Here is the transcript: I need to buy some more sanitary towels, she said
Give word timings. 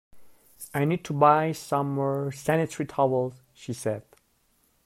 I 0.73 0.83
need 0.83 1.03
to 1.05 1.13
buy 1.13 1.51
some 1.51 1.93
more 1.93 2.31
sanitary 2.31 2.87
towels, 2.87 3.35
she 3.53 3.71
said 3.71 4.01